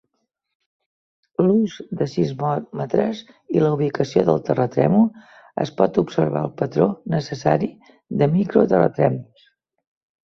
L'ús 1.47 1.73
de 1.99 2.07
sismòmetres 2.13 3.21
i 3.57 3.61
la 3.65 3.69
ubicació 3.75 4.23
del 4.31 4.41
terratrèmol, 4.47 5.05
es 5.67 5.75
pot 5.83 6.01
observar 6.05 6.43
el 6.49 6.57
patró 6.63 6.89
necessari 7.17 7.71
de 8.23 8.33
micro-terratrèmols. 8.37 9.49